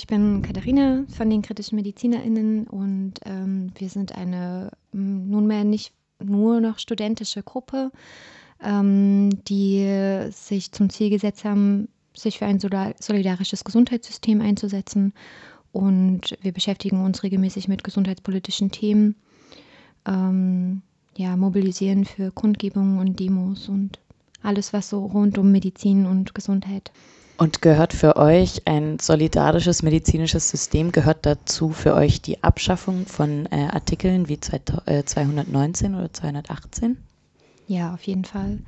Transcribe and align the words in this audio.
Ich 0.00 0.06
bin 0.06 0.40
Katharina 0.40 1.04
von 1.08 1.28
den 1.28 1.42
kritischen 1.42 1.76
MedizinerInnen 1.76 2.66
und 2.68 3.16
ähm, 3.26 3.70
wir 3.76 3.90
sind 3.90 4.14
eine 4.14 4.70
nunmehr 4.92 5.62
nicht 5.62 5.92
nur 6.18 6.62
noch 6.62 6.78
studentische 6.78 7.42
Gruppe, 7.42 7.92
ähm, 8.64 9.28
die 9.46 10.30
sich 10.30 10.72
zum 10.72 10.88
Ziel 10.88 11.10
gesetzt 11.10 11.44
haben, 11.44 11.88
sich 12.16 12.38
für 12.38 12.46
ein 12.46 12.58
solidarisches 12.60 13.62
Gesundheitssystem 13.62 14.40
einzusetzen. 14.40 15.12
Und 15.70 16.34
wir 16.40 16.52
beschäftigen 16.52 17.04
uns 17.04 17.22
regelmäßig 17.22 17.68
mit 17.68 17.84
gesundheitspolitischen 17.84 18.70
Themen, 18.70 19.16
ähm, 20.06 20.80
ja, 21.18 21.36
mobilisieren 21.36 22.06
für 22.06 22.30
Kundgebungen 22.30 23.00
und 23.00 23.20
Demos 23.20 23.68
und 23.68 24.00
alles, 24.42 24.72
was 24.72 24.88
so 24.88 25.04
rund 25.04 25.36
um 25.36 25.52
Medizin 25.52 26.06
und 26.06 26.34
Gesundheit. 26.34 26.90
Und 27.40 27.62
gehört 27.62 27.94
für 27.94 28.16
euch 28.16 28.66
ein 28.66 28.98
solidarisches 28.98 29.82
medizinisches 29.82 30.50
System, 30.50 30.92
gehört 30.92 31.24
dazu 31.24 31.70
für 31.70 31.94
euch 31.94 32.20
die 32.20 32.44
Abschaffung 32.44 33.06
von 33.06 33.46
äh, 33.46 33.66
Artikeln 33.72 34.28
wie 34.28 34.38
219 34.38 35.94
äh, 35.94 35.96
oder 35.96 36.12
218? 36.12 36.98
Ja, 37.66 37.94
auf 37.94 38.02
jeden 38.02 38.26
Fall. 38.26 38.58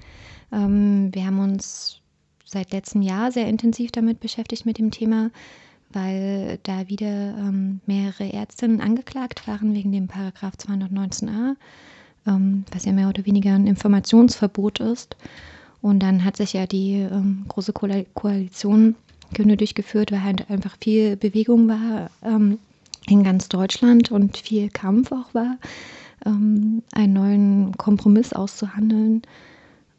Ähm, 0.50 1.10
wir 1.12 1.26
haben 1.26 1.40
uns 1.40 2.00
seit 2.46 2.72
letztem 2.72 3.02
Jahr 3.02 3.30
sehr 3.30 3.46
intensiv 3.46 3.92
damit 3.92 4.20
beschäftigt 4.20 4.64
mit 4.64 4.78
dem 4.78 4.90
Thema, 4.90 5.30
weil 5.90 6.58
da 6.62 6.88
wieder 6.88 7.36
ähm, 7.36 7.82
mehrere 7.84 8.32
Ärztinnen 8.32 8.80
angeklagt 8.80 9.46
waren 9.46 9.74
wegen 9.74 9.92
dem 9.92 10.08
Paragraph 10.08 10.54
219a, 10.54 11.56
ähm, 12.26 12.64
was 12.72 12.86
ja 12.86 12.92
mehr 12.92 13.10
oder 13.10 13.26
weniger 13.26 13.50
ein 13.50 13.66
Informationsverbot 13.66 14.80
ist. 14.80 15.14
Und 15.82 15.98
dann 16.00 16.24
hat 16.24 16.36
sich 16.36 16.52
ja 16.52 16.66
die 16.66 16.92
ähm, 16.92 17.44
große 17.48 17.72
Ko 17.72 17.88
Koalition 18.14 18.94
genötigt 19.34 19.74
geführt, 19.74 20.12
weil 20.12 20.22
halt 20.22 20.48
einfach 20.48 20.76
viel 20.80 21.16
Bewegung 21.16 21.68
war 21.68 22.10
ähm, 22.22 22.58
in 23.08 23.24
ganz 23.24 23.48
Deutschland 23.48 24.10
und 24.10 24.36
viel 24.36 24.68
Kampf 24.70 25.10
auch 25.10 25.34
war, 25.34 25.58
ähm, 26.24 26.82
einen 26.92 27.12
neuen 27.12 27.76
Kompromiss 27.76 28.32
auszuhandeln. 28.32 29.22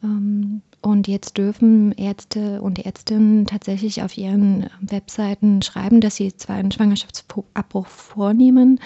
Ähm, 0.03 0.61
und 0.81 1.07
jetzt 1.07 1.37
dürfen 1.37 1.93
Ärzte 1.93 2.61
und 2.61 2.85
Ärztinnen 2.85 3.45
tatsächlich 3.45 4.03
auf 4.03 4.17
ihren 4.17 4.69
Webseiten 4.81 5.61
schreiben, 5.61 6.01
dass 6.01 6.17
sie 6.17 6.35
zwar 6.35 6.57
einen 6.57 6.71
Schwangerschaftsabbruch 6.71 7.87
vornehmen, 7.87 8.79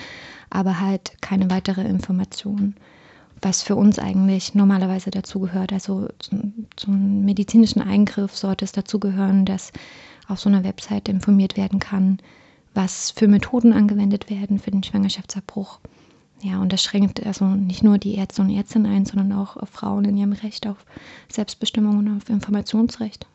aber 0.50 0.80
halt 0.80 1.14
keine 1.22 1.50
weitere 1.50 1.82
Information 1.82 2.76
was 3.42 3.62
für 3.62 3.76
uns 3.76 4.00
eigentlich 4.00 4.56
normalerweise 4.56 5.12
dazugehört. 5.12 5.74
Also 5.74 6.08
zum, 6.20 6.68
zum, 6.76 7.26
medizinischen 7.26 7.82
Eingriff 7.82 8.36
sollte 8.36 8.66
es 8.66 8.72
dazugehören, 8.72 9.46
dass 9.46 9.72
auf 10.28 10.40
so 10.40 10.50
einer 10.50 10.64
Website 10.64 11.10
informiert 11.10 11.58
werden 11.58 11.80
kann, 11.80 12.20
was 12.74 13.12
für 13.12 13.28
Methoden 13.28 13.74
angewendet 13.74 14.30
werden 14.30 14.60
für 14.60 14.72
den 14.72 14.84
Schwangerschaftsabbruch. 14.84 15.80
Ja, 16.42 16.60
und 16.60 16.72
das 16.72 16.84
schränkt 16.84 17.26
also 17.26 17.46
nicht 17.46 17.84
nur 17.84 17.98
die 17.98 18.16
Ärzte 18.16 18.44
und 18.44 18.50
Ärztinnen 18.52 18.92
ein, 18.92 19.06
sondern 19.06 19.34
auch 19.34 19.58
Frauen 19.68 20.06
in 20.06 20.18
ihrem 20.18 20.34
Recht 20.34 20.68
auf 20.68 20.78
Selbstbestimmung 21.32 21.98
und 21.98 22.18
auf 22.18 22.30
Informationsrecht. 22.30 23.26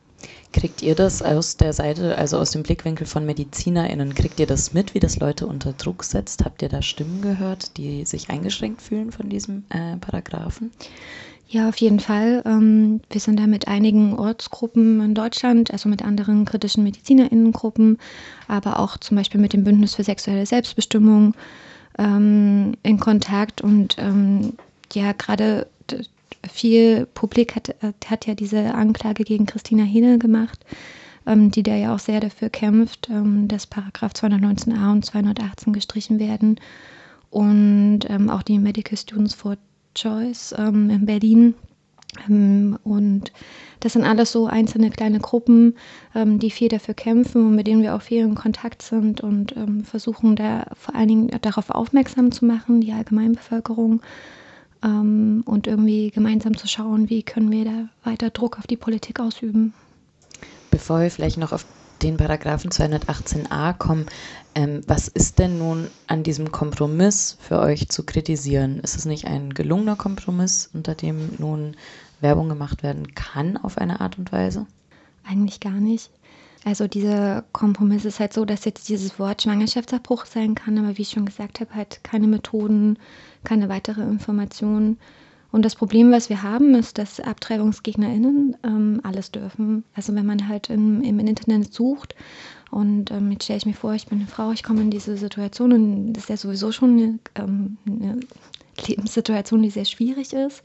Kriegt 0.52 0.82
ihr 0.82 0.94
das 0.94 1.22
aus 1.22 1.56
der 1.56 1.72
Seite, 1.72 2.18
also 2.18 2.38
aus 2.38 2.50
dem 2.50 2.62
Blickwinkel 2.62 3.06
von 3.06 3.24
MedizinerInnen, 3.24 4.14
kriegt 4.14 4.38
ihr 4.38 4.46
das 4.46 4.74
mit, 4.74 4.94
wie 4.94 5.00
das 5.00 5.18
Leute 5.18 5.46
unter 5.46 5.72
Druck 5.72 6.04
setzt? 6.04 6.44
Habt 6.44 6.60
ihr 6.60 6.68
da 6.68 6.82
Stimmen 6.82 7.22
gehört, 7.22 7.76
die 7.78 8.04
sich 8.04 8.28
eingeschränkt 8.28 8.82
fühlen 8.82 9.12
von 9.12 9.30
diesem 9.30 9.64
äh, 9.70 9.96
Paragraphen? 9.96 10.70
Ja, 11.48 11.68
auf 11.68 11.76
jeden 11.76 12.00
Fall. 12.00 12.42
Ähm, 12.46 13.00
wir 13.10 13.20
sind 13.20 13.38
da 13.38 13.46
mit 13.46 13.68
einigen 13.68 14.18
Ortsgruppen 14.18 15.00
in 15.02 15.14
Deutschland, 15.14 15.70
also 15.70 15.88
mit 15.88 16.02
anderen 16.02 16.46
kritischen 16.46 16.82
MedizinerInnengruppen, 16.82 17.98
aber 18.48 18.78
auch 18.78 18.96
zum 18.96 19.18
Beispiel 19.18 19.40
mit 19.40 19.52
dem 19.52 19.64
Bündnis 19.64 19.94
für 19.94 20.02
sexuelle 20.04 20.46
Selbstbestimmung 20.46 21.34
ähm, 21.98 22.72
in 22.82 22.98
Kontakt 22.98 23.60
und 23.60 23.96
ähm, 23.98 24.54
ja, 24.94 25.12
gerade 25.12 25.66
viel 26.50 27.06
Publik 27.06 27.56
hat, 27.56 27.74
hat 28.06 28.26
ja 28.26 28.34
diese 28.34 28.74
Anklage 28.74 29.24
gegen 29.24 29.46
Christina 29.46 29.84
Henel 29.84 30.18
gemacht, 30.18 30.64
ähm, 31.26 31.50
die 31.50 31.62
da 31.62 31.74
ja 31.74 31.94
auch 31.94 31.98
sehr 31.98 32.20
dafür 32.20 32.50
kämpft, 32.50 33.08
ähm, 33.10 33.48
dass 33.48 33.66
Paragraph 33.66 34.12
219a 34.12 34.92
und 34.92 35.04
218 35.04 35.72
gestrichen 35.72 36.18
werden. 36.18 36.58
Und 37.30 38.00
ähm, 38.08 38.28
auch 38.28 38.42
die 38.42 38.58
Medical 38.58 38.96
Students 38.96 39.34
for 39.34 39.56
Choice 39.94 40.54
ähm, 40.58 40.90
in 40.90 41.06
Berlin. 41.06 41.54
Ähm, 42.28 42.78
und 42.84 43.32
das 43.80 43.94
sind 43.94 44.04
alles 44.04 44.32
so 44.32 44.46
einzelne 44.46 44.90
kleine 44.90 45.18
Gruppen, 45.18 45.76
ähm, 46.14 46.38
die 46.38 46.50
viel 46.50 46.68
dafür 46.68 46.94
kämpfen 46.94 47.46
und 47.46 47.56
mit 47.56 47.66
denen 47.66 47.82
wir 47.82 47.94
auch 47.94 48.02
viel 48.02 48.22
in 48.22 48.34
Kontakt 48.34 48.82
sind 48.82 49.22
und 49.22 49.54
versuchen 49.84 50.36
da 50.36 50.66
vor 50.74 50.94
allen 50.94 51.08
Dingen 51.08 51.30
darauf 51.40 51.70
aufmerksam 51.70 52.32
zu 52.32 52.44
machen, 52.44 52.80
die 52.80 52.92
Allgemeinbevölkerung 52.92 54.02
ähm, 54.82 55.42
und 55.46 55.66
irgendwie 55.66 56.10
gemeinsam 56.10 56.56
zu 56.56 56.66
schauen, 56.66 57.08
wie 57.10 57.22
können 57.22 57.50
wir 57.50 57.64
da 57.64 57.88
weiter 58.04 58.30
Druck 58.30 58.58
auf 58.58 58.66
die 58.66 58.76
Politik 58.76 59.20
ausüben. 59.20 59.74
Bevor 60.70 61.00
wir 61.00 61.10
vielleicht 61.10 61.38
noch 61.38 61.52
auf 61.52 61.66
den 62.02 62.16
Paragraphen 62.16 62.70
218a 62.70 63.74
kommen, 63.74 64.06
ähm, 64.54 64.80
was 64.86 65.08
ist 65.08 65.38
denn 65.38 65.58
nun 65.58 65.88
an 66.06 66.22
diesem 66.22 66.50
Kompromiss 66.50 67.36
für 67.40 67.60
euch 67.60 67.88
zu 67.88 68.04
kritisieren? 68.04 68.80
Ist 68.80 68.96
es 68.96 69.04
nicht 69.04 69.26
ein 69.26 69.54
gelungener 69.54 69.96
Kompromiss, 69.96 70.70
unter 70.72 70.94
dem 70.94 71.30
nun 71.38 71.76
Werbung 72.20 72.48
gemacht 72.48 72.82
werden 72.82 73.14
kann 73.14 73.56
auf 73.56 73.78
eine 73.78 74.00
Art 74.00 74.18
und 74.18 74.32
Weise? 74.32 74.66
Eigentlich 75.24 75.60
gar 75.60 75.72
nicht. 75.72 76.10
Also 76.64 76.86
dieser 76.86 77.42
Kompromiss 77.52 78.04
ist 78.04 78.20
halt 78.20 78.32
so, 78.32 78.44
dass 78.44 78.64
jetzt 78.64 78.88
dieses 78.88 79.18
Wort 79.18 79.42
Schwangerschaftsabbruch 79.42 80.26
sein 80.26 80.54
kann, 80.54 80.78
aber 80.78 80.96
wie 80.96 81.02
ich 81.02 81.10
schon 81.10 81.26
gesagt 81.26 81.60
habe, 81.60 81.74
halt 81.74 82.04
keine 82.04 82.28
Methoden, 82.28 82.98
keine 83.42 83.68
weitere 83.68 84.02
Informationen. 84.02 84.98
Und 85.50 85.64
das 85.64 85.74
Problem, 85.74 86.12
was 86.12 86.30
wir 86.30 86.42
haben, 86.42 86.74
ist, 86.74 86.98
dass 86.98 87.20
AbtreibungsgegnerInnen 87.20 88.56
ähm, 88.62 89.00
alles 89.02 89.32
dürfen. 89.32 89.84
Also 89.94 90.14
wenn 90.14 90.24
man 90.24 90.48
halt 90.48 90.70
im, 90.70 91.02
im 91.02 91.18
Internet 91.18 91.74
sucht 91.74 92.14
und 92.70 93.10
ähm, 93.10 93.30
jetzt 93.32 93.44
stelle 93.44 93.58
ich 93.58 93.66
mir 93.66 93.74
vor, 93.74 93.92
ich 93.92 94.06
bin 94.06 94.20
eine 94.20 94.28
Frau, 94.28 94.52
ich 94.52 94.62
komme 94.62 94.80
in 94.80 94.90
diese 94.90 95.16
Situation 95.16 95.72
und 95.72 96.12
das 96.14 96.24
ist 96.24 96.30
ja 96.30 96.36
sowieso 96.38 96.72
schon 96.72 96.92
eine, 96.92 97.18
ähm, 97.34 97.76
eine 97.86 98.20
Lebenssituation, 98.86 99.62
die 99.62 99.70
sehr 99.70 99.84
schwierig 99.84 100.32
ist. 100.32 100.62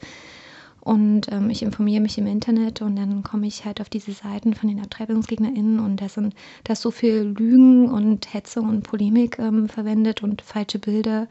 Und 0.88 1.30
ähm, 1.30 1.50
ich 1.50 1.62
informiere 1.62 2.00
mich 2.00 2.16
im 2.16 2.26
Internet 2.26 2.80
und 2.80 2.96
dann 2.96 3.22
komme 3.22 3.46
ich 3.46 3.66
halt 3.66 3.82
auf 3.82 3.90
diese 3.90 4.12
Seiten 4.12 4.54
von 4.54 4.70
den 4.70 4.80
AbtreibungsgegnerInnen 4.80 5.80
und 5.80 6.00
da 6.00 6.08
sind 6.08 6.34
da 6.64 6.72
ist 6.72 6.80
so 6.80 6.90
viel 6.90 7.34
Lügen 7.36 7.90
und 7.90 8.32
Hetze 8.32 8.62
und 8.62 8.84
Polemik 8.84 9.38
ähm, 9.38 9.68
verwendet 9.68 10.22
und 10.22 10.40
falsche 10.40 10.78
Bilder. 10.78 11.28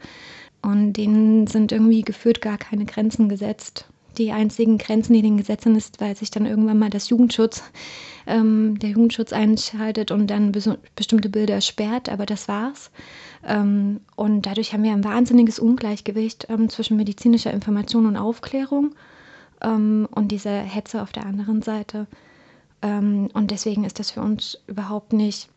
Und 0.62 0.92
denen 0.92 1.48
sind 1.48 1.72
irgendwie 1.72 2.02
gefühlt 2.02 2.40
gar 2.40 2.56
keine 2.56 2.84
Grenzen 2.84 3.28
gesetzt. 3.28 3.88
Die 4.16 4.30
einzigen 4.30 4.78
Grenzen, 4.78 5.14
die 5.14 5.22
den 5.22 5.38
Gesetzen 5.38 5.74
ist, 5.74 6.00
weil 6.00 6.14
sich 6.14 6.30
dann 6.30 6.46
irgendwann 6.46 6.78
mal 6.78 6.90
das 6.90 7.08
Jugendschutz, 7.08 7.64
ähm, 8.28 8.78
der 8.78 8.90
Jugendschutz 8.90 9.32
einschaltet 9.32 10.12
und 10.12 10.28
dann 10.28 10.52
bestimmte 10.94 11.30
Bilder 11.30 11.60
sperrt, 11.62 12.08
aber 12.08 12.26
das 12.26 12.46
war's. 12.46 12.92
Ähm, 13.44 14.02
und 14.14 14.46
dadurch 14.46 14.72
haben 14.72 14.84
wir 14.84 14.92
ein 14.92 15.02
wahnsinniges 15.02 15.58
Ungleichgewicht 15.58 16.46
ähm, 16.48 16.68
zwischen 16.68 16.96
medizinischer 16.96 17.52
Information 17.52 18.06
und 18.06 18.16
Aufklärung 18.16 18.94
ähm, 19.62 20.08
und 20.10 20.28
diese 20.28 20.50
Hetze 20.50 21.02
auf 21.02 21.12
der 21.12 21.26
anderen 21.26 21.62
Seite. 21.62 22.06
Ähm, 22.82 23.28
und 23.32 23.50
deswegen 23.50 23.84
ist 23.84 23.98
das 23.98 24.10
für 24.10 24.20
uns 24.20 24.58
überhaupt 24.66 25.12
nicht 25.12 25.48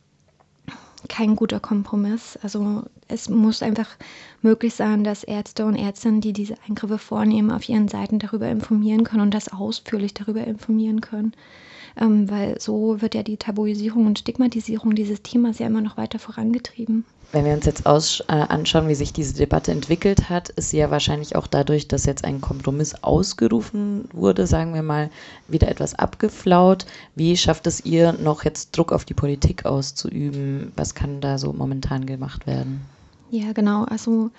kein 1.09 1.35
guter 1.35 1.59
Kompromiss. 1.59 2.37
Also 2.41 2.83
es 3.11 3.29
muss 3.29 3.61
einfach 3.61 3.89
möglich 4.41 4.73
sein, 4.73 5.03
dass 5.03 5.23
Ärzte 5.23 5.65
und 5.65 5.75
Ärztinnen, 5.75 6.21
die 6.21 6.33
diese 6.33 6.55
Eingriffe 6.67 6.97
vornehmen, 6.97 7.51
auf 7.51 7.67
ihren 7.67 7.87
Seiten 7.87 8.19
darüber 8.19 8.47
informieren 8.49 9.03
können 9.03 9.21
und 9.21 9.33
das 9.33 9.51
ausführlich 9.51 10.13
darüber 10.13 10.45
informieren 10.45 11.01
können. 11.01 11.33
Ähm, 11.99 12.29
weil 12.29 12.59
so 12.59 13.01
wird 13.01 13.15
ja 13.15 13.23
die 13.23 13.37
Tabuisierung 13.37 14.05
und 14.05 14.19
Stigmatisierung 14.19 14.95
dieses 14.95 15.21
Themas 15.23 15.59
ja 15.59 15.67
immer 15.67 15.81
noch 15.81 15.97
weiter 15.97 16.19
vorangetrieben. 16.19 17.03
Wenn 17.33 17.45
wir 17.45 17.53
uns 17.53 17.65
jetzt 17.65 17.85
aus, 17.85 18.21
äh, 18.27 18.33
anschauen, 18.33 18.89
wie 18.89 18.95
sich 18.95 19.13
diese 19.13 19.33
Debatte 19.33 19.71
entwickelt 19.71 20.29
hat, 20.29 20.49
ist 20.49 20.71
sie 20.71 20.77
ja 20.79 20.91
wahrscheinlich 20.91 21.35
auch 21.37 21.47
dadurch, 21.47 21.87
dass 21.87 22.05
jetzt 22.05 22.25
ein 22.25 22.41
Kompromiss 22.41 23.03
ausgerufen 23.03 24.05
wurde, 24.11 24.47
sagen 24.47 24.73
wir 24.73 24.83
mal, 24.83 25.09
wieder 25.47 25.69
etwas 25.69 25.95
abgeflaut. 25.95 26.85
Wie 27.15 27.37
schafft 27.37 27.67
es 27.67 27.85
ihr 27.85 28.13
noch 28.13 28.43
jetzt 28.43 28.77
Druck 28.77 28.91
auf 28.91 29.05
die 29.05 29.13
Politik 29.13 29.65
auszuüben? 29.65 30.73
Was 30.75 30.93
kann 30.93 31.21
da 31.21 31.37
so 31.37 31.53
momentan 31.53 32.05
gemacht 32.05 32.47
werden? 32.47 32.81
Ja, 33.31 33.53
genau. 33.53 33.85
Also 33.85 34.29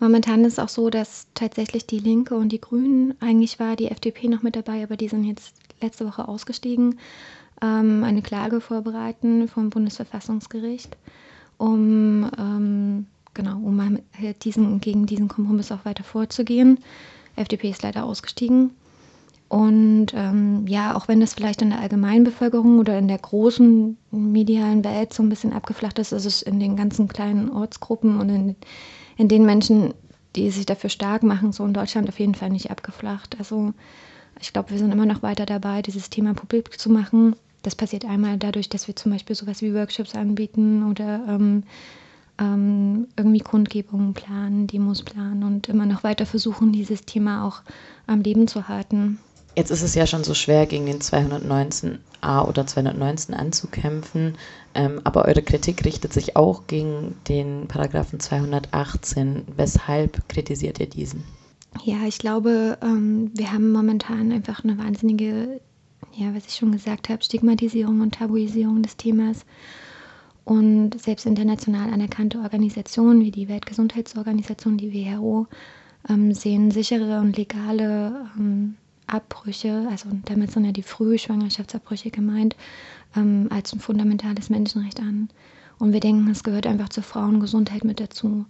momentan 0.00 0.44
ist 0.44 0.54
es 0.54 0.58
auch 0.58 0.70
so, 0.70 0.88
dass 0.88 1.26
tatsächlich 1.34 1.86
die 1.86 1.98
Linke 1.98 2.34
und 2.34 2.48
die 2.48 2.60
Grünen, 2.60 3.14
eigentlich 3.20 3.60
war 3.60 3.76
die 3.76 3.88
FDP 3.90 4.28
noch 4.28 4.42
mit 4.42 4.56
dabei, 4.56 4.82
aber 4.82 4.96
die 4.96 5.08
sind 5.08 5.24
jetzt 5.24 5.54
letzte 5.82 6.06
Woche 6.06 6.26
ausgestiegen, 6.26 6.98
ähm, 7.60 8.04
eine 8.04 8.22
Klage 8.22 8.60
vorbereiten 8.62 9.48
vom 9.48 9.68
Bundesverfassungsgericht 9.68 10.96
um, 11.58 12.30
ähm, 12.38 13.06
genau, 13.34 13.58
um 13.58 13.80
halt 13.80 14.44
diesen, 14.44 14.80
gegen 14.80 15.06
diesen 15.06 15.28
Kompromiss 15.28 15.70
auch 15.70 15.84
weiter 15.84 16.04
vorzugehen. 16.04 16.78
FDP 17.36 17.70
ist 17.70 17.82
leider 17.82 18.04
ausgestiegen. 18.04 18.70
Und 19.48 20.08
ähm, 20.14 20.66
ja, 20.66 20.94
auch 20.94 21.08
wenn 21.08 21.20
das 21.20 21.32
vielleicht 21.34 21.62
in 21.62 21.70
der 21.70 21.80
Allgemeinbevölkerung 21.80 22.78
oder 22.78 22.98
in 22.98 23.08
der 23.08 23.16
großen 23.18 23.96
medialen 24.10 24.84
Welt 24.84 25.14
so 25.14 25.22
ein 25.22 25.30
bisschen 25.30 25.54
abgeflacht 25.54 25.98
ist, 25.98 26.12
ist 26.12 26.26
es 26.26 26.42
in 26.42 26.60
den 26.60 26.76
ganzen 26.76 27.08
kleinen 27.08 27.50
Ortsgruppen 27.50 28.20
und 28.20 28.28
in, 28.28 28.56
in 29.16 29.28
den 29.28 29.46
Menschen, 29.46 29.94
die 30.36 30.50
sich 30.50 30.66
dafür 30.66 30.90
stark 30.90 31.22
machen, 31.22 31.52
so 31.52 31.64
in 31.64 31.72
Deutschland 31.72 32.10
auf 32.10 32.20
jeden 32.20 32.34
Fall 32.34 32.50
nicht 32.50 32.70
abgeflacht. 32.70 33.36
Also 33.38 33.72
ich 34.38 34.52
glaube, 34.52 34.70
wir 34.70 34.78
sind 34.78 34.92
immer 34.92 35.06
noch 35.06 35.22
weiter 35.22 35.46
dabei, 35.46 35.80
dieses 35.80 36.10
Thema 36.10 36.34
publik 36.34 36.78
zu 36.78 36.90
machen. 36.90 37.34
Das 37.62 37.74
passiert 37.74 38.04
einmal 38.04 38.36
dadurch, 38.36 38.68
dass 38.68 38.86
wir 38.86 38.96
zum 38.96 39.12
Beispiel 39.12 39.34
sowas 39.34 39.62
wie 39.62 39.74
Workshops 39.74 40.14
anbieten 40.14 40.88
oder 40.90 41.22
ähm, 41.26 41.62
ähm, 42.38 43.08
irgendwie 43.16 43.40
Kundgebungen 43.40 44.12
planen, 44.12 44.66
Demos 44.66 45.02
planen 45.02 45.42
und 45.42 45.68
immer 45.68 45.86
noch 45.86 46.04
weiter 46.04 46.26
versuchen, 46.26 46.70
dieses 46.70 47.06
Thema 47.06 47.46
auch 47.46 47.62
am 48.06 48.20
Leben 48.20 48.46
zu 48.46 48.68
halten. 48.68 49.18
Jetzt 49.58 49.72
ist 49.72 49.82
es 49.82 49.96
ja 49.96 50.06
schon 50.06 50.22
so 50.22 50.34
schwer, 50.34 50.66
gegen 50.66 50.86
den 50.86 51.00
219a 51.00 52.46
oder 52.46 52.64
219 52.64 53.34
anzukämpfen, 53.34 54.38
ähm, 54.72 55.00
aber 55.02 55.24
eure 55.24 55.42
Kritik 55.42 55.84
richtet 55.84 56.12
sich 56.12 56.36
auch 56.36 56.68
gegen 56.68 57.16
den 57.26 57.66
Paragraphen 57.66 58.20
218. 58.20 59.42
Weshalb 59.56 60.28
kritisiert 60.28 60.78
ihr 60.78 60.88
diesen? 60.88 61.24
Ja, 61.82 62.06
ich 62.06 62.18
glaube, 62.20 62.78
ähm, 62.82 63.32
wir 63.34 63.52
haben 63.52 63.72
momentan 63.72 64.30
einfach 64.30 64.62
eine 64.62 64.78
wahnsinnige, 64.78 65.60
ja, 66.14 66.32
was 66.36 66.46
ich 66.46 66.54
schon 66.54 66.70
gesagt 66.70 67.08
habe, 67.08 67.24
Stigmatisierung 67.24 68.00
und 68.00 68.14
Tabuisierung 68.14 68.84
des 68.84 68.96
Themas. 68.96 69.44
Und 70.44 71.02
selbst 71.02 71.26
international 71.26 71.92
anerkannte 71.92 72.38
Organisationen 72.38 73.22
wie 73.22 73.32
die 73.32 73.48
Weltgesundheitsorganisation, 73.48 74.78
die 74.78 74.92
WHO, 74.94 75.48
ähm, 76.08 76.32
sehen 76.32 76.70
sichere 76.70 77.18
und 77.18 77.36
legale 77.36 78.28
ähm, 78.38 78.76
Abbrüche, 79.08 79.86
also 79.90 80.08
damit 80.24 80.52
sind 80.52 80.64
ja 80.64 80.72
die 80.72 80.82
Frühschwangerschaftsabbrüche 80.82 82.10
gemeint, 82.10 82.56
ähm, 83.16 83.48
als 83.50 83.72
ein 83.72 83.80
fundamentales 83.80 84.50
Menschenrecht 84.50 85.00
an. 85.00 85.28
Und 85.78 85.92
wir 85.92 86.00
denken, 86.00 86.28
es 86.30 86.42
gehört 86.42 86.66
einfach 86.66 86.88
zur 86.88 87.02
Frauengesundheit 87.02 87.84
mit 87.84 88.00
dazu. 88.00 88.44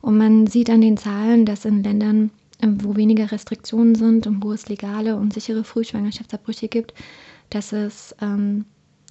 Und 0.00 0.18
man 0.18 0.46
sieht 0.46 0.70
an 0.70 0.80
den 0.80 0.96
Zahlen, 0.96 1.46
dass 1.46 1.64
in 1.64 1.82
Ländern, 1.82 2.30
ähm, 2.60 2.82
wo 2.84 2.96
weniger 2.96 3.30
Restriktionen 3.30 3.94
sind 3.94 4.26
und 4.26 4.42
wo 4.42 4.52
es 4.52 4.68
legale 4.68 5.16
und 5.16 5.32
sichere 5.32 5.64
Frühschwangerschaftsabbrüche 5.64 6.68
gibt, 6.68 6.94
dass 7.50 7.72
es 7.72 8.14
ähm, 8.20 8.64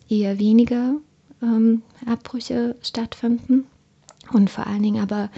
eher 0.09 0.39
weniger 0.39 0.95
ähm, 1.41 1.83
Abbrüche 2.05 2.75
stattfinden 2.81 3.65
und 4.31 4.49
vor 4.49 4.67
allen 4.67 4.83
Dingen 4.83 5.01
aber 5.01 5.29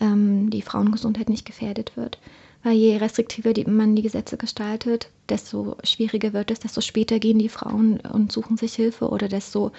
ähm, 0.00 0.50
die 0.50 0.62
Frauengesundheit 0.62 1.28
nicht 1.28 1.44
gefährdet 1.44 1.96
wird. 1.96 2.18
Weil 2.62 2.76
je 2.76 2.96
restriktiver 2.96 3.52
die, 3.52 3.64
man 3.64 3.96
die 3.96 4.02
Gesetze 4.02 4.36
gestaltet, 4.36 5.08
desto 5.28 5.76
schwieriger 5.82 6.32
wird 6.32 6.50
es, 6.50 6.60
desto 6.60 6.80
später 6.80 7.18
gehen 7.18 7.38
die 7.38 7.48
Frauen 7.48 8.00
und 8.00 8.32
suchen 8.32 8.56
sich 8.56 8.74
Hilfe 8.74 9.08
oder 9.08 9.28
desto 9.28 9.72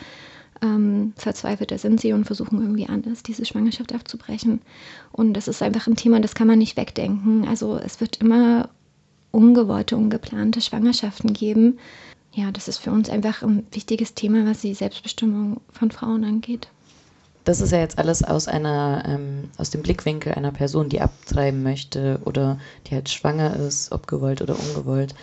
ähm, 0.62 1.13
verzweifelter 1.16 1.78
sind 1.78 2.01
sie 2.01 2.13
und 2.13 2.25
versuchen 2.25 2.60
irgendwie 2.60 2.88
anders, 2.88 3.24
diese 3.24 3.45
Schwangerschaft 3.45 3.94
abzubrechen. 3.94 4.62
Und 5.12 5.33
das 5.33 5.48
ist 5.48 5.62
einfach 5.62 5.88
ein 5.88 5.95
Thema, 5.95 6.19
das 6.19 6.36
kann 6.36 6.48
man 6.48 6.60
nicht 6.60 6.78
wegdenken. 6.78 7.48
Also 7.48 7.78
es 7.78 8.01
wird 8.01 8.18
immer 8.18 8.69
ungewollte, 9.31 9.95
ungeplante 9.95 10.62
Schwangerschaften 10.62 11.34
geben 11.34 11.77
ja, 12.34 12.51
das 12.51 12.68
ist 12.68 12.77
für 12.77 12.92
uns 12.92 13.10
einfach 13.10 13.44
ein 13.44 13.66
wichtiges 13.72 14.13
Thema, 14.13 14.45
was 14.45 14.62
die 14.62 14.74
Selbstbestimmung 14.74 15.60
von 15.72 15.92
Frauen 15.92 16.24
angeht. 16.24 16.69
Das 17.43 17.59
ist 17.59 17.71
ja 17.71 17.79
jetzt 17.79 17.97
alles 17.97 18.23
aus 18.23 18.47
einer, 18.47 19.03
ähm, 19.07 19.49
aus 19.57 19.71
dem 19.71 19.81
Blickwinkel 19.81 20.33
einer 20.33 20.51
Person, 20.51 20.89
die 20.89 21.01
abtreiben 21.01 21.63
möchte 21.63 22.19
oder 22.25 22.59
die 22.88 22.95
halt 22.95 23.09
schwanger 23.09 23.55
ist, 23.55 23.91
ob 23.91 24.07
gewollt 24.07 24.41
oder 24.41 24.55
ungewollt, 24.59 25.15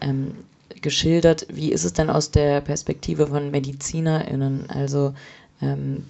ähm, 0.00 0.34
geschildert. 0.80 1.46
Wie 1.50 1.72
ist 1.72 1.84
es 1.84 1.92
denn 1.92 2.10
aus 2.10 2.30
der 2.30 2.60
Perspektive 2.60 3.26
von 3.26 3.50
MedizinerInnen? 3.50 4.70
Also 4.70 5.14
ähm, 5.60 6.04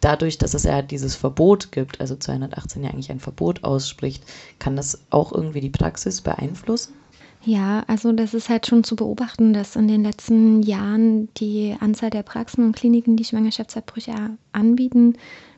dadurch, 0.00 0.38
dass 0.38 0.54
es 0.54 0.64
ja 0.64 0.82
dieses 0.82 1.16
Verbot 1.16 1.72
gibt, 1.72 2.00
also 2.00 2.16
218 2.16 2.84
ja 2.84 2.90
eigentlich 2.90 3.10
ein 3.10 3.20
Verbot 3.20 3.64
ausspricht, 3.64 4.22
kann 4.58 4.76
das 4.76 5.00
auch 5.10 5.32
irgendwie 5.32 5.60
die 5.60 5.70
Praxis 5.70 6.20
beeinflussen? 6.20 6.94
Ja, 7.46 7.84
also 7.86 8.10
das 8.10 8.34
ist 8.34 8.48
halt 8.48 8.66
schon 8.66 8.82
zu 8.82 8.96
beobachten, 8.96 9.52
dass 9.52 9.76
in 9.76 9.86
den 9.86 10.02
letzten 10.02 10.62
Jahren 10.62 11.32
die 11.34 11.76
Anzahl 11.78 12.10
der 12.10 12.24
Praxen 12.24 12.64
und 12.64 12.74
Kliniken, 12.74 13.16
die 13.16 13.24
Schwangerschaftsabbrüche 13.24 14.14
anbieten, 14.50 15.14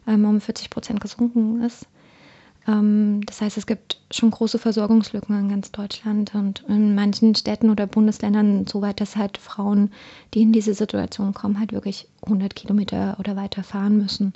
ähm, 0.06 0.26
um 0.26 0.38
40 0.38 0.68
Prozent 0.68 1.00
gesunken 1.00 1.62
ist. 1.62 1.86
Ähm, 2.66 3.22
das 3.24 3.40
heißt, 3.40 3.56
es 3.56 3.66
gibt 3.66 4.02
schon 4.10 4.30
große 4.30 4.58
Versorgungslücken 4.58 5.38
in 5.40 5.48
ganz 5.48 5.72
Deutschland 5.72 6.34
und 6.34 6.62
in 6.68 6.94
manchen 6.94 7.34
Städten 7.34 7.70
oder 7.70 7.86
Bundesländern 7.86 8.66
so 8.66 8.82
weit, 8.82 9.00
dass 9.00 9.16
halt 9.16 9.38
Frauen, 9.38 9.90
die 10.34 10.42
in 10.42 10.52
diese 10.52 10.74
Situation 10.74 11.32
kommen, 11.32 11.58
halt 11.58 11.72
wirklich 11.72 12.06
100 12.24 12.54
Kilometer 12.54 13.16
oder 13.18 13.34
weiter 13.34 13.62
fahren 13.62 13.96
müssen, 13.96 14.34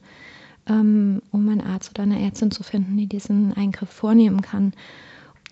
ähm, 0.66 1.20
um 1.30 1.46
einen 1.50 1.60
Arzt 1.60 1.90
oder 1.90 2.04
eine 2.04 2.22
Ärztin 2.22 2.50
zu 2.50 2.62
finden, 2.62 2.96
die 2.96 3.08
diesen 3.08 3.52
Eingriff 3.52 3.90
vornehmen 3.90 4.40
kann. 4.40 4.72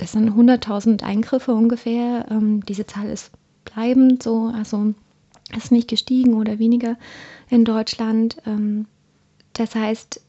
Das 0.00 0.12
sind 0.12 0.30
100.000 0.30 1.02
Eingriffe 1.02 1.52
ungefähr. 1.52 2.24
Ähm, 2.30 2.64
diese 2.64 2.86
Zahl 2.86 3.10
ist 3.10 3.32
bleibend 3.66 4.22
so, 4.22 4.50
also 4.54 4.94
ist 5.54 5.72
nicht 5.72 5.88
gestiegen 5.88 6.34
oder 6.34 6.58
weniger 6.58 6.96
in 7.50 7.66
Deutschland. 7.66 8.38
Ähm, 8.46 8.86
das 9.52 9.74
heißt, 9.74 10.22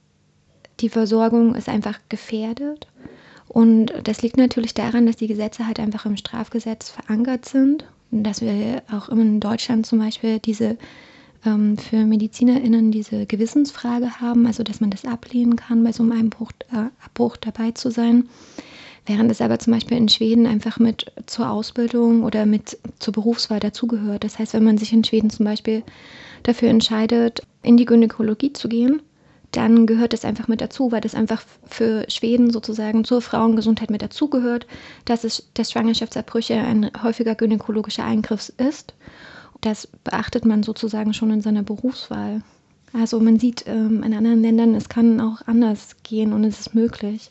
die 0.81 0.89
Versorgung 0.89 1.55
ist 1.55 1.69
einfach 1.69 1.99
gefährdet. 2.09 2.87
Und 3.47 3.93
das 4.03 4.21
liegt 4.21 4.35
natürlich 4.35 4.73
daran, 4.73 5.05
dass 5.05 5.15
die 5.15 5.27
Gesetze 5.27 5.65
halt 5.65 5.79
einfach 5.79 6.05
im 6.05 6.17
Strafgesetz 6.17 6.89
verankert 6.89 7.45
sind. 7.45 7.85
Und 8.11 8.25
dass 8.25 8.41
wir 8.41 8.83
auch 8.91 9.07
in 9.07 9.39
Deutschland 9.39 9.85
zum 9.85 9.99
Beispiel 9.99 10.39
diese 10.39 10.77
ähm, 11.45 11.77
für 11.77 12.03
MedizinerInnen 12.05 12.91
diese 12.91 13.25
Gewissensfrage 13.25 14.19
haben, 14.19 14.45
also 14.47 14.63
dass 14.63 14.81
man 14.81 14.89
das 14.89 15.05
ablehnen 15.05 15.55
kann, 15.55 15.81
bei 15.85 15.93
so 15.93 16.03
einem 16.03 16.11
Einbruch, 16.11 16.51
äh, 16.73 16.89
Abbruch 17.05 17.37
dabei 17.37 17.71
zu 17.71 17.89
sein. 17.89 18.27
Während 19.05 19.31
es 19.31 19.41
aber 19.41 19.57
zum 19.57 19.73
Beispiel 19.73 19.97
in 19.97 20.09
Schweden 20.09 20.45
einfach 20.45 20.77
mit 20.77 21.11
zur 21.25 21.49
Ausbildung 21.49 22.23
oder 22.23 22.45
mit 22.45 22.77
zur 22.99 23.13
Berufswahl 23.13 23.59
dazugehört. 23.59 24.23
Das 24.23 24.37
heißt, 24.37 24.53
wenn 24.53 24.63
man 24.63 24.77
sich 24.77 24.93
in 24.93 25.03
Schweden 25.03 25.31
zum 25.31 25.45
Beispiel 25.45 25.83
dafür 26.43 26.69
entscheidet, 26.69 27.41
in 27.63 27.77
die 27.77 27.85
Gynäkologie 27.85 28.53
zu 28.53 28.69
gehen, 28.69 29.01
dann 29.51 29.85
gehört 29.85 30.13
das 30.13 30.23
einfach 30.23 30.47
mit 30.47 30.61
dazu, 30.61 30.91
weil 30.91 31.01
das 31.01 31.15
einfach 31.15 31.43
für 31.67 32.05
Schweden 32.09 32.51
sozusagen 32.51 33.03
zur 33.03 33.21
Frauengesundheit 33.21 33.89
mit 33.89 34.01
dazugehört, 34.01 34.65
dass 35.05 35.23
es 35.23 35.49
dass 35.55 35.71
Schwangerschaftsabbrüche 35.71 36.55
ein 36.55 36.91
häufiger 37.03 37.35
gynäkologischer 37.35 38.05
Eingriff 38.05 38.51
ist. 38.57 38.93
Das 39.59 39.87
beachtet 40.03 40.45
man 40.45 40.63
sozusagen 40.63 41.13
schon 41.13 41.31
in 41.31 41.41
seiner 41.41 41.63
Berufswahl. 41.63 42.41
Also 42.93 43.19
man 43.19 43.39
sieht 43.39 43.65
ähm, 43.67 44.03
in 44.03 44.13
anderen 44.13 44.41
Ländern, 44.41 44.75
es 44.75 44.89
kann 44.89 45.21
auch 45.21 45.41
anders 45.45 45.95
gehen 46.03 46.33
und 46.33 46.43
es 46.43 46.59
ist 46.59 46.75
möglich. 46.75 47.29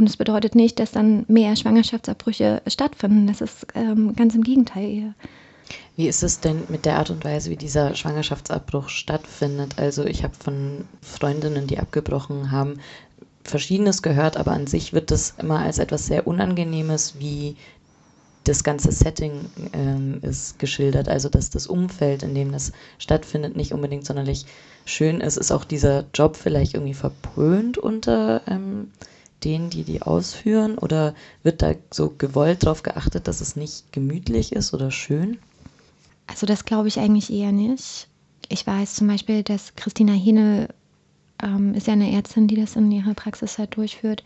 Und 0.00 0.08
es 0.08 0.16
bedeutet 0.16 0.54
nicht, 0.54 0.78
dass 0.78 0.92
dann 0.92 1.26
mehr 1.28 1.54
Schwangerschaftsabbrüche 1.56 2.62
stattfinden. 2.66 3.26
Das 3.26 3.42
ist 3.42 3.66
ähm, 3.74 4.16
ganz 4.16 4.34
im 4.34 4.42
Gegenteil 4.42 4.88
eher. 4.88 5.14
Wie 5.94 6.08
ist 6.08 6.22
es 6.22 6.40
denn 6.40 6.62
mit 6.68 6.86
der 6.86 6.96
Art 6.96 7.10
und 7.10 7.22
Weise, 7.22 7.50
wie 7.50 7.56
dieser 7.56 7.94
Schwangerschaftsabbruch 7.94 8.88
stattfindet? 8.88 9.78
Also 9.78 10.06
ich 10.06 10.24
habe 10.24 10.32
von 10.34 10.88
Freundinnen, 11.02 11.66
die 11.66 11.78
abgebrochen 11.78 12.50
haben, 12.50 12.80
verschiedenes 13.44 14.00
gehört, 14.00 14.38
aber 14.38 14.52
an 14.52 14.66
sich 14.66 14.94
wird 14.94 15.10
das 15.10 15.34
immer 15.36 15.58
als 15.58 15.78
etwas 15.78 16.06
sehr 16.06 16.26
Unangenehmes, 16.26 17.16
wie 17.18 17.56
das 18.44 18.64
ganze 18.64 18.92
Setting 18.92 19.50
ähm, 19.74 20.20
ist 20.22 20.58
geschildert. 20.58 21.10
Also 21.10 21.28
dass 21.28 21.50
das 21.50 21.66
Umfeld, 21.66 22.22
in 22.22 22.34
dem 22.34 22.52
das 22.52 22.72
stattfindet, 22.98 23.54
nicht 23.54 23.74
unbedingt 23.74 24.06
sonderlich 24.06 24.46
schön 24.86 25.20
ist. 25.20 25.36
Ist 25.36 25.52
auch 25.52 25.64
dieser 25.64 26.06
Job 26.14 26.36
vielleicht 26.36 26.72
irgendwie 26.72 26.94
verpönt 26.94 27.76
unter 27.76 28.40
ähm, 28.46 28.90
denen, 29.44 29.70
die 29.70 29.84
die 29.84 30.02
ausführen? 30.02 30.78
Oder 30.78 31.14
wird 31.42 31.62
da 31.62 31.74
so 31.90 32.14
gewollt 32.16 32.62
darauf 32.62 32.82
geachtet, 32.82 33.28
dass 33.28 33.40
es 33.40 33.56
nicht 33.56 33.92
gemütlich 33.92 34.52
ist 34.52 34.74
oder 34.74 34.90
schön? 34.90 35.38
Also 36.26 36.46
das 36.46 36.64
glaube 36.64 36.88
ich 36.88 36.98
eigentlich 36.98 37.32
eher 37.32 37.52
nicht. 37.52 38.08
Ich 38.48 38.66
weiß 38.66 38.94
zum 38.94 39.06
Beispiel, 39.06 39.42
dass 39.42 39.74
Christina 39.76 40.12
Hene 40.12 40.68
ähm, 41.42 41.74
ist 41.74 41.86
ja 41.86 41.92
eine 41.92 42.12
Ärztin, 42.12 42.48
die 42.48 42.56
das 42.56 42.76
in 42.76 42.90
ihrer 42.90 43.14
Praxis 43.14 43.58
halt 43.58 43.76
durchführt. 43.76 44.22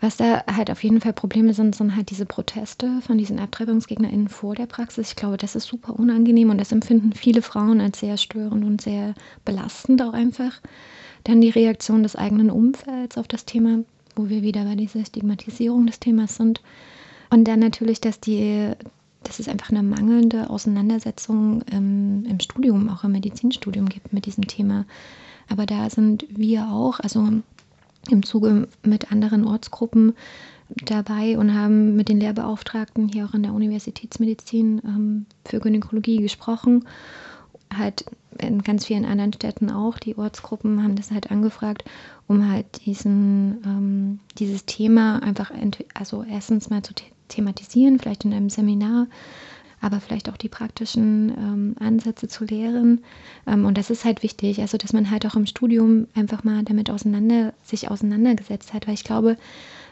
Was 0.00 0.16
da 0.16 0.44
halt 0.46 0.70
auf 0.70 0.84
jeden 0.84 1.00
Fall 1.00 1.12
Probleme 1.12 1.52
sind, 1.54 1.74
sind 1.74 1.96
halt 1.96 2.10
diese 2.10 2.24
Proteste 2.24 3.00
von 3.02 3.18
diesen 3.18 3.40
AbtreibungsgegnerInnen 3.40 4.28
vor 4.28 4.54
der 4.54 4.66
Praxis. 4.66 5.08
Ich 5.08 5.16
glaube, 5.16 5.38
das 5.38 5.56
ist 5.56 5.66
super 5.66 5.98
unangenehm 5.98 6.50
und 6.50 6.58
das 6.58 6.70
empfinden 6.70 7.12
viele 7.12 7.42
Frauen 7.42 7.80
als 7.80 7.98
sehr 7.98 8.16
störend 8.16 8.64
und 8.64 8.80
sehr 8.80 9.14
belastend 9.44 10.00
auch 10.02 10.12
einfach. 10.12 10.60
Dann 11.24 11.40
die 11.40 11.50
Reaktion 11.50 12.04
des 12.04 12.14
eigenen 12.14 12.50
Umfelds 12.50 13.18
auf 13.18 13.26
das 13.26 13.44
Thema 13.44 13.80
wo 14.18 14.28
wir 14.28 14.42
wieder 14.42 14.64
bei 14.64 14.74
dieser 14.74 15.04
Stigmatisierung 15.04 15.86
des 15.86 16.00
Themas 16.00 16.36
sind. 16.36 16.60
Und 17.30 17.46
dann 17.46 17.60
natürlich, 17.60 18.00
dass 18.00 18.20
die, 18.20 18.70
dass 19.22 19.38
es 19.38 19.48
einfach 19.48 19.70
eine 19.70 19.82
mangelnde 19.82 20.50
Auseinandersetzung 20.50 21.62
im, 21.70 22.24
im 22.24 22.40
Studium, 22.40 22.88
auch 22.88 23.04
im 23.04 23.12
Medizinstudium 23.12 23.88
gibt 23.88 24.12
mit 24.12 24.26
diesem 24.26 24.46
Thema. 24.46 24.84
Aber 25.48 25.64
da 25.64 25.88
sind 25.88 26.26
wir 26.28 26.68
auch, 26.68 27.00
also 27.00 27.28
im 28.10 28.22
Zuge 28.22 28.68
mit 28.82 29.12
anderen 29.12 29.46
Ortsgruppen, 29.46 30.14
dabei 30.84 31.38
und 31.38 31.54
haben 31.54 31.96
mit 31.96 32.08
den 32.08 32.20
Lehrbeauftragten 32.20 33.08
hier 33.08 33.24
auch 33.24 33.32
an 33.32 33.42
der 33.42 33.54
Universitätsmedizin 33.54 34.82
ähm, 34.84 35.26
für 35.46 35.60
Gynäkologie 35.60 36.18
gesprochen. 36.18 36.84
Halt 37.76 38.04
in 38.38 38.62
ganz 38.62 38.86
vielen 38.86 39.04
anderen 39.04 39.32
Städten 39.32 39.70
auch. 39.70 39.98
Die 39.98 40.16
Ortsgruppen 40.16 40.82
haben 40.82 40.96
das 40.96 41.10
halt 41.10 41.30
angefragt, 41.30 41.84
um 42.26 42.50
halt 42.50 42.86
diesen, 42.86 43.62
ähm, 43.64 44.20
dieses 44.38 44.64
Thema 44.64 45.22
einfach, 45.22 45.50
also 45.94 46.24
erstens 46.24 46.70
mal 46.70 46.82
zu 46.82 46.94
thematisieren, 47.28 47.98
vielleicht 47.98 48.24
in 48.24 48.32
einem 48.32 48.50
Seminar, 48.50 49.06
aber 49.80 50.00
vielleicht 50.00 50.28
auch 50.28 50.36
die 50.36 50.48
praktischen 50.48 51.30
ähm, 51.30 51.76
Ansätze 51.78 52.28
zu 52.28 52.44
lehren. 52.44 53.04
Ähm, 53.46 53.64
und 53.64 53.78
das 53.78 53.90
ist 53.90 54.04
halt 54.04 54.22
wichtig, 54.22 54.60
also 54.60 54.76
dass 54.78 54.92
man 54.92 55.10
halt 55.10 55.26
auch 55.26 55.36
im 55.36 55.46
Studium 55.46 56.08
einfach 56.14 56.44
mal 56.44 56.64
damit 56.64 56.90
auseinander, 56.90 57.54
sich 57.62 57.90
auseinandergesetzt 57.90 58.72
hat, 58.72 58.86
weil 58.86 58.94
ich 58.94 59.04
glaube, 59.04 59.36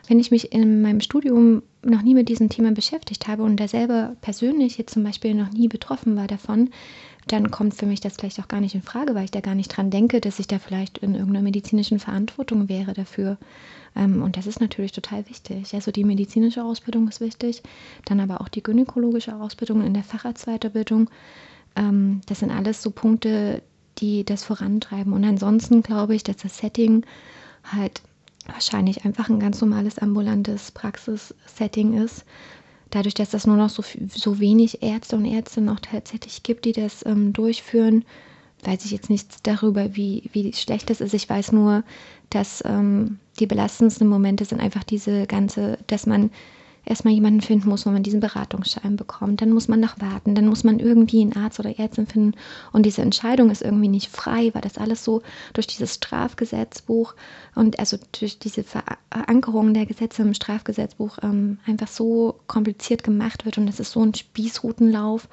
wenn 0.08 0.20
ich 0.20 0.30
mich 0.30 0.52
in 0.52 0.82
meinem 0.82 1.00
Studium 1.00 1.62
noch 1.82 2.02
nie 2.02 2.14
mit 2.14 2.28
diesem 2.28 2.48
Thema 2.48 2.72
beschäftigt 2.72 3.28
habe 3.28 3.42
und 3.42 3.58
da 3.58 3.68
selber 3.68 4.16
persönlich 4.20 4.78
jetzt 4.78 4.94
zum 4.94 5.04
Beispiel 5.04 5.34
noch 5.34 5.50
nie 5.50 5.68
betroffen 5.68 6.16
war 6.16 6.26
davon, 6.26 6.70
dann 7.26 7.50
kommt 7.50 7.74
für 7.74 7.86
mich 7.86 8.00
das 8.00 8.16
vielleicht 8.16 8.38
auch 8.40 8.48
gar 8.48 8.60
nicht 8.60 8.74
in 8.74 8.82
Frage, 8.82 9.14
weil 9.14 9.24
ich 9.24 9.30
da 9.32 9.40
gar 9.40 9.56
nicht 9.56 9.68
dran 9.68 9.90
denke, 9.90 10.20
dass 10.20 10.38
ich 10.38 10.46
da 10.46 10.58
vielleicht 10.58 10.98
in 10.98 11.14
irgendeiner 11.14 11.42
medizinischen 11.42 11.98
Verantwortung 11.98 12.68
wäre 12.68 12.92
dafür. 12.92 13.36
Ähm, 13.96 14.22
und 14.22 14.36
das 14.36 14.46
ist 14.46 14.60
natürlich 14.60 14.92
total 14.92 15.28
wichtig. 15.28 15.74
Also 15.74 15.90
die 15.90 16.04
medizinische 16.04 16.62
Ausbildung 16.62 17.08
ist 17.08 17.20
wichtig, 17.20 17.62
dann 18.04 18.20
aber 18.20 18.40
auch 18.40 18.48
die 18.48 18.62
gynäkologische 18.62 19.34
Ausbildung 19.34 19.84
in 19.84 19.94
der 19.94 20.04
Facharztweiterbildung. 20.04 21.10
Ähm, 21.74 22.20
das 22.26 22.40
sind 22.40 22.52
alles 22.52 22.80
so 22.80 22.92
Punkte, 22.92 23.62
die 23.98 24.24
das 24.24 24.44
vorantreiben. 24.44 25.12
Und 25.12 25.24
ansonsten 25.24 25.82
glaube 25.82 26.14
ich, 26.14 26.22
dass 26.22 26.36
das 26.36 26.58
Setting 26.58 27.04
halt 27.64 28.02
wahrscheinlich 28.46 29.04
einfach 29.04 29.28
ein 29.28 29.40
ganz 29.40 29.60
normales 29.60 29.98
ambulantes 29.98 30.70
Praxissetting 30.70 31.94
ist. 32.02 32.24
Dadurch, 32.90 33.14
dass 33.14 33.30
das 33.30 33.46
nur 33.46 33.56
noch 33.56 33.68
so, 33.70 33.82
so 34.08 34.38
wenig 34.38 34.82
Ärzte 34.82 35.16
und 35.16 35.24
Ärztinnen 35.24 35.68
auch 35.70 35.80
tatsächlich 35.80 36.42
gibt, 36.42 36.64
die 36.64 36.72
das 36.72 37.04
ähm, 37.04 37.32
durchführen, 37.32 38.04
weiß 38.64 38.84
ich 38.84 38.90
jetzt 38.92 39.10
nichts 39.10 39.42
darüber, 39.42 39.96
wie, 39.96 40.30
wie 40.32 40.52
schlecht 40.52 40.88
das 40.90 41.00
ist. 41.00 41.14
Ich 41.14 41.28
weiß 41.28 41.52
nur, 41.52 41.84
dass 42.30 42.62
ähm, 42.64 43.18
die 43.38 43.46
belastendsten 43.46 44.08
Momente 44.08 44.44
sind 44.44 44.60
einfach 44.60 44.84
diese 44.84 45.26
ganze, 45.26 45.78
dass 45.88 46.06
man 46.06 46.30
erstmal 46.86 47.12
jemanden 47.12 47.40
finden 47.40 47.68
muss, 47.68 47.84
wo 47.84 47.90
man 47.90 48.04
diesen 48.04 48.20
Beratungsschein 48.20 48.96
bekommt. 48.96 49.42
Dann 49.42 49.50
muss 49.50 49.68
man 49.68 49.80
noch 49.80 50.00
warten, 50.00 50.34
dann 50.34 50.46
muss 50.46 50.64
man 50.64 50.78
irgendwie 50.78 51.20
einen 51.20 51.36
Arzt 51.36 51.58
oder 51.58 51.78
Ärztin 51.78 52.06
finden. 52.06 52.32
Und 52.72 52.86
diese 52.86 53.02
Entscheidung 53.02 53.50
ist 53.50 53.60
irgendwie 53.62 53.88
nicht 53.88 54.08
frei, 54.08 54.50
weil 54.54 54.62
das 54.62 54.78
alles 54.78 55.04
so 55.04 55.22
durch 55.52 55.66
dieses 55.66 55.96
Strafgesetzbuch 55.96 57.14
und 57.54 57.78
also 57.78 57.98
durch 58.18 58.38
diese 58.38 58.64
Verankerung 58.64 59.74
der 59.74 59.84
Gesetze 59.84 60.22
im 60.22 60.32
Strafgesetzbuch 60.32 61.18
ähm, 61.22 61.58
einfach 61.66 61.88
so 61.88 62.36
kompliziert 62.46 63.02
gemacht 63.02 63.44
wird. 63.44 63.58
Und 63.58 63.66
das 63.66 63.80
ist 63.80 63.90
so 63.90 64.02
ein 64.02 64.14
Spießrutenlauf. 64.14 65.28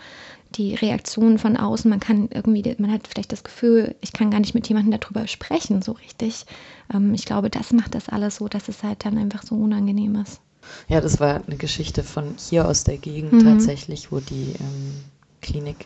Die 0.56 0.76
Reaktionen 0.76 1.40
von 1.40 1.58
außen, 1.58 1.90
man 1.90 2.00
kann 2.00 2.30
irgendwie, 2.32 2.76
man 2.78 2.92
hat 2.92 3.08
vielleicht 3.08 3.32
das 3.32 3.44
Gefühl, 3.44 3.96
ich 4.02 4.14
kann 4.14 4.30
gar 4.30 4.40
nicht 4.40 4.54
mit 4.54 4.68
jemandem 4.68 5.00
darüber 5.00 5.28
sprechen, 5.28 5.82
so 5.82 5.94
richtig. 5.94 6.46
Ähm, 6.94 7.14
ich 7.14 7.26
glaube, 7.26 7.50
das 7.50 7.74
macht 7.74 7.96
das 7.96 8.10
alles 8.10 8.38
so, 8.38 8.48
dass 8.48 8.70
es 8.70 8.84
halt 8.84 9.06
dann 9.06 9.18
einfach 9.18 9.44
so 9.44 9.56
unangenehm 9.56 10.16
ist. 10.16 10.42
Ja, 10.88 11.02
das 11.02 11.20
war 11.20 11.42
eine 11.46 11.58
Geschichte 11.58 12.04
von 12.04 12.36
hier 12.38 12.68
aus 12.68 12.84
der 12.84 12.98
Gegend 12.98 13.34
mhm. 13.34 13.44
tatsächlich, 13.44 14.12
wo 14.12 14.20
die 14.20 14.56
ähm, 14.60 15.04
Klinik 15.42 15.86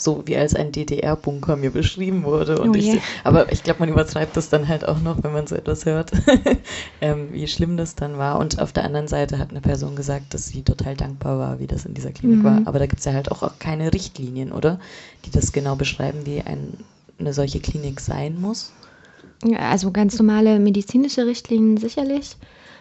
so 0.00 0.22
wie 0.26 0.36
als 0.36 0.54
ein 0.54 0.72
DDR-Bunker 0.72 1.56
mir 1.56 1.70
beschrieben 1.70 2.24
wurde. 2.24 2.60
Und 2.60 2.70
oh 2.70 2.74
ich, 2.74 3.00
aber 3.22 3.52
ich 3.52 3.62
glaube, 3.62 3.80
man 3.80 3.90
übertreibt 3.90 4.36
das 4.36 4.48
dann 4.48 4.66
halt 4.66 4.86
auch 4.88 5.00
noch, 5.00 5.22
wenn 5.22 5.32
man 5.32 5.46
so 5.46 5.54
etwas 5.54 5.84
hört, 5.84 6.10
ähm, 7.00 7.28
wie 7.32 7.46
schlimm 7.46 7.76
das 7.76 7.96
dann 7.96 8.16
war. 8.16 8.38
Und 8.38 8.60
auf 8.60 8.72
der 8.72 8.84
anderen 8.84 9.08
Seite 9.08 9.38
hat 9.38 9.50
eine 9.50 9.60
Person 9.60 9.96
gesagt, 9.96 10.32
dass 10.32 10.46
sie 10.46 10.62
total 10.62 10.96
dankbar 10.96 11.38
war, 11.38 11.58
wie 11.58 11.66
das 11.66 11.84
in 11.84 11.94
dieser 11.94 12.12
Klinik 12.12 12.38
mhm. 12.38 12.44
war. 12.44 12.62
Aber 12.64 12.78
da 12.78 12.86
gibt 12.86 13.00
es 13.00 13.04
ja 13.04 13.12
halt 13.12 13.30
auch, 13.30 13.42
auch 13.42 13.58
keine 13.58 13.92
Richtlinien, 13.92 14.52
oder? 14.52 14.80
Die 15.26 15.30
das 15.30 15.52
genau 15.52 15.76
beschreiben, 15.76 16.24
wie 16.24 16.40
ein, 16.40 16.78
eine 17.18 17.34
solche 17.34 17.60
Klinik 17.60 18.00
sein 18.00 18.40
muss. 18.40 18.72
Ja, 19.44 19.70
also 19.70 19.90
ganz 19.90 20.18
normale 20.18 20.58
medizinische 20.58 21.26
Richtlinien 21.26 21.76
sicherlich. 21.76 22.36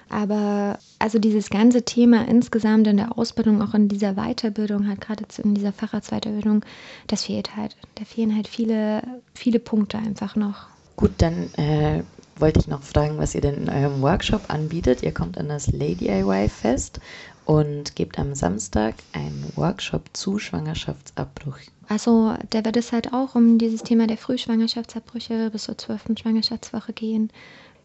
Aber 0.10 0.80
also 0.98 1.20
dieses 1.20 1.50
ganze 1.50 1.84
Thema 1.84 2.28
insgesamt 2.28 2.88
in 2.88 2.98
der 2.98 3.18
Ausbildung, 3.18 3.62
auch 3.62 3.74
in 3.74 3.88
dieser 3.88 4.16
Weiterbildung, 4.16 4.88
halt 4.88 5.02
gerade 5.02 5.24
in 5.44 5.54
dieser 5.54 5.72
Facharztweiterbildung, 5.72 6.66
das 7.08 7.24
fehlt 7.24 7.56
halt. 7.56 7.78
Da 7.96 8.06
fehlen 8.06 8.36
halt 8.36 8.48
viele, 8.48 9.04
viele 9.34 9.60
Punkte 9.60 9.98
einfach 9.98 10.36
noch. 10.36 10.68
Gut, 10.96 11.12
dann 11.20 11.54
äh, 11.54 12.04
wollte 12.38 12.60
ich 12.60 12.68
noch 12.68 12.84
fragen, 12.84 13.18
was 13.18 13.36
ihr 13.36 13.42
denn 13.42 13.56
in 13.56 13.70
eurem 13.70 14.02
Workshop 14.02 14.50
anbietet. 14.50 15.04
Ihr 15.04 15.14
kommt 15.14 15.38
an 15.38 15.48
das 15.48 15.68
Lady 15.68 16.08
DIY 16.08 16.50
Fest 16.50 17.00
und 17.46 17.96
gebt 17.96 18.20
am 18.20 18.36
Samstag 18.36 18.96
einen 19.14 19.52
Workshop 19.56 20.04
zu 20.14 20.40
Schwangerschaftsabbruch. 20.40 21.58
Also 21.88 22.36
da 22.52 22.64
wird 22.64 22.78
es 22.78 22.92
halt 22.92 23.14
auch 23.14 23.36
um 23.36 23.58
dieses 23.58 23.82
Thema 23.82 24.06
der 24.06 24.18
Frühschwangerschaftsabbrüche 24.18 25.50
bis 25.50 25.64
zur 25.64 25.78
zwölften 25.78 26.16
Schwangerschaftswoche 26.16 26.94
gehen. 26.94 27.32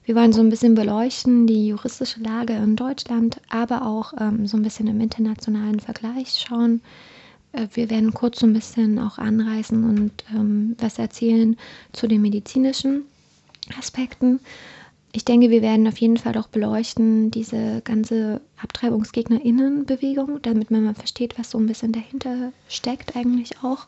Wir 0.04 0.14
wollen 0.14 0.34
so 0.34 0.40
ein 0.40 0.50
bisschen 0.50 0.74
beleuchten 0.74 1.46
die 1.46 1.68
juristische 1.68 2.20
Lage 2.20 2.52
in 2.52 2.76
Deutschland, 2.76 3.40
aber 3.48 3.86
auch 3.86 4.12
ähm, 4.20 4.46
so 4.46 4.58
ein 4.58 4.62
bisschen 4.62 4.86
im 4.86 5.00
internationalen 5.00 5.80
Vergleich 5.80 6.44
schauen. 6.46 6.82
Äh, 7.52 7.68
wir 7.72 7.88
werden 7.88 8.12
kurz 8.12 8.40
so 8.40 8.46
ein 8.46 8.52
bisschen 8.52 8.98
auch 8.98 9.16
anreißen 9.16 9.82
und 9.82 10.12
ähm, 10.34 10.76
was 10.78 10.98
erzählen 10.98 11.56
zu 11.92 12.06
den 12.06 12.20
medizinischen 12.20 13.04
Aspekten. 13.78 14.40
Ich 15.12 15.24
denke, 15.24 15.48
wir 15.48 15.62
werden 15.62 15.88
auf 15.88 15.96
jeden 15.98 16.16
Fall 16.16 16.36
auch 16.36 16.48
beleuchten, 16.48 17.30
diese 17.30 17.80
ganze 17.82 18.40
AbtreibungsgegnerInnen-Bewegung, 18.60 20.42
damit 20.42 20.70
man 20.70 20.84
mal 20.84 20.94
versteht, 20.94 21.38
was 21.38 21.50
so 21.50 21.58
ein 21.58 21.66
bisschen 21.66 21.92
dahinter 21.92 22.52
steckt 22.68 23.16
eigentlich 23.16 23.62
auch. 23.62 23.86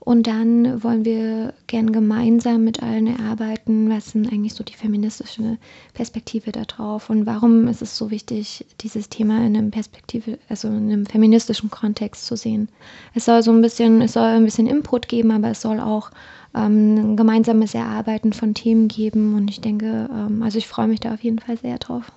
Und 0.00 0.26
dann 0.26 0.82
wollen 0.82 1.04
wir 1.04 1.52
gern 1.66 1.92
gemeinsam 1.92 2.64
mit 2.64 2.82
allen 2.82 3.06
erarbeiten, 3.06 3.90
was 3.90 4.12
sind 4.12 4.32
eigentlich 4.32 4.54
so 4.54 4.64
die 4.64 4.74
feministische 4.74 5.58
Perspektive 5.92 6.52
darauf 6.52 7.10
und 7.10 7.26
warum 7.26 7.68
ist 7.68 7.82
es 7.82 7.98
so 7.98 8.10
wichtig, 8.10 8.64
dieses 8.80 9.10
Thema 9.10 9.44
in 9.44 9.56
einem 9.56 9.70
Perspektive, 9.70 10.38
also 10.48 10.68
in 10.68 10.90
einem 10.90 11.06
feministischen 11.06 11.70
Kontext 11.70 12.24
zu 12.24 12.34
sehen. 12.34 12.68
Es 13.14 13.26
soll 13.26 13.42
so 13.42 13.52
ein 13.52 13.60
bisschen, 13.60 14.00
es 14.00 14.14
soll 14.14 14.24
ein 14.24 14.44
bisschen 14.44 14.66
Input 14.66 15.06
geben, 15.06 15.30
aber 15.32 15.50
es 15.50 15.60
soll 15.60 15.78
auch 15.78 16.10
ähm, 16.54 17.12
ein 17.12 17.16
gemeinsames 17.16 17.74
Erarbeiten 17.74 18.32
von 18.32 18.54
Themen 18.54 18.88
geben 18.88 19.34
und 19.34 19.48
ich 19.48 19.60
denke, 19.60 20.08
ähm, 20.10 20.42
also 20.42 20.56
ich 20.56 20.66
freue 20.66 20.88
mich 20.88 21.00
da 21.00 21.12
auf 21.12 21.22
jeden 21.22 21.38
Fall 21.40 21.58
sehr 21.58 21.78
drauf. 21.78 22.10